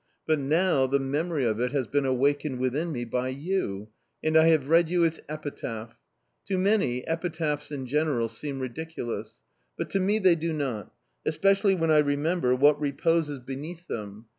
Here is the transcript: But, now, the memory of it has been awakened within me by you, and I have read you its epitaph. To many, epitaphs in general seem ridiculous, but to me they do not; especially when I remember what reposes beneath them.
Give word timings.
But, 0.25 0.39
now, 0.39 0.87
the 0.87 0.97
memory 0.97 1.45
of 1.45 1.59
it 1.59 1.73
has 1.73 1.85
been 1.85 2.07
awakened 2.07 2.57
within 2.57 2.91
me 2.91 3.05
by 3.05 3.27
you, 3.27 3.89
and 4.23 4.35
I 4.35 4.47
have 4.47 4.67
read 4.67 4.89
you 4.89 5.03
its 5.03 5.19
epitaph. 5.29 5.95
To 6.47 6.57
many, 6.57 7.05
epitaphs 7.07 7.71
in 7.71 7.85
general 7.85 8.27
seem 8.27 8.59
ridiculous, 8.59 9.43
but 9.77 9.91
to 9.91 9.99
me 9.99 10.17
they 10.17 10.33
do 10.33 10.53
not; 10.53 10.91
especially 11.23 11.75
when 11.75 11.91
I 11.91 11.99
remember 11.99 12.55
what 12.55 12.81
reposes 12.81 13.37
beneath 13.41 13.85
them. 13.87 14.25